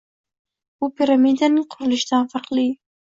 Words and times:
Bu 0.83 0.87
piramidaning 1.01 1.65
qurilishidan 1.75 2.25
farqli. 2.33 2.65